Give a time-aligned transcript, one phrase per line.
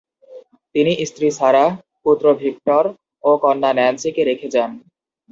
[0.75, 1.69] তিনি স্ত্রী সারাহ,
[2.03, 2.83] পুত্র ভিক্টর
[3.23, 4.71] ও কন্যা ন্যান্সিকে রেখে যান।